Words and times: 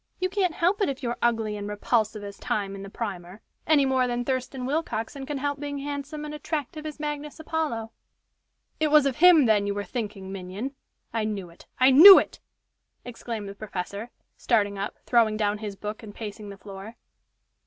You 0.19 0.29
can't 0.29 0.55
help 0.55 0.81
it 0.81 0.89
if 0.89 1.03
you're 1.03 1.19
ugly 1.21 1.55
and 1.57 1.67
repulsive 1.69 2.23
as 2.23 2.39
Time 2.39 2.73
in 2.73 2.81
the 2.81 2.89
Primer, 2.89 3.39
any 3.67 3.85
more 3.85 4.07
than 4.07 4.25
Thurston 4.25 4.65
Willcoxen 4.65 5.27
can 5.27 5.37
help 5.37 5.59
being 5.59 5.77
handsome 5.77 6.25
and 6.25 6.33
attractive 6.33 6.87
as 6.87 6.99
Magnus 6.99 7.39
Apollo." 7.39 7.91
"It 8.79 8.87
was 8.87 9.05
of 9.05 9.17
him, 9.17 9.45
then, 9.45 9.67
you 9.67 9.75
were 9.75 9.83
thinking, 9.83 10.31
minion? 10.31 10.73
I 11.13 11.23
knew 11.25 11.51
it! 11.51 11.67
I 11.79 11.91
knew 11.91 12.17
it!" 12.17 12.39
exclaimed 13.05 13.47
the 13.47 13.53
professor, 13.53 14.09
starting 14.37 14.75
up, 14.79 14.97
throwing 15.05 15.37
down 15.37 15.59
his 15.59 15.75
book, 15.75 16.01
and 16.01 16.15
pacing 16.15 16.49
the 16.49 16.57
floor. 16.57 16.95